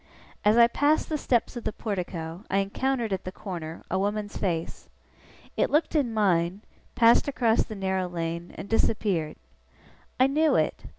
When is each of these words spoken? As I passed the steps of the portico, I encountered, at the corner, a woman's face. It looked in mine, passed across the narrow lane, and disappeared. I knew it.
As 0.43 0.57
I 0.57 0.65
passed 0.65 1.09
the 1.09 1.15
steps 1.19 1.55
of 1.55 1.63
the 1.63 1.71
portico, 1.71 2.43
I 2.49 2.57
encountered, 2.57 3.13
at 3.13 3.23
the 3.23 3.31
corner, 3.31 3.83
a 3.91 3.99
woman's 3.99 4.35
face. 4.35 4.89
It 5.55 5.69
looked 5.69 5.93
in 5.93 6.11
mine, 6.11 6.61
passed 6.95 7.27
across 7.27 7.63
the 7.65 7.75
narrow 7.75 8.09
lane, 8.09 8.51
and 8.57 8.67
disappeared. 8.67 9.35
I 10.19 10.25
knew 10.25 10.55
it. 10.55 10.85